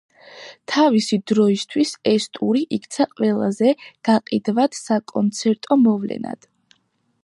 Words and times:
თავისი 0.75 1.19
დროისთვის 1.31 1.91
ეს 2.13 2.25
ტური 2.39 2.63
იქცა 2.79 3.07
ყველაზე 3.21 3.77
გაყიდვად 4.11 4.81
საკონცერტო 4.83 5.83
მოვლენად. 5.87 6.55